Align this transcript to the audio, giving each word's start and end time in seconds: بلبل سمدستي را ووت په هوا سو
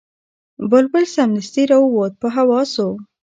بلبل 0.69 1.03
سمدستي 1.15 1.63
را 1.71 1.77
ووت 1.81 2.13
په 2.21 2.27
هوا 2.35 2.61
سو 2.73 2.87